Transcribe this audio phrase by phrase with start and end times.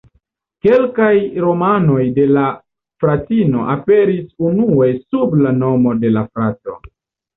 [0.67, 1.11] Kelkaj
[1.43, 2.45] romanoj de la
[3.03, 6.81] fratino aperis unue sub la nomo de la frato.